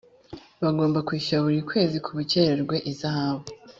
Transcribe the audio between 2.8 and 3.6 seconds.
ihazabu.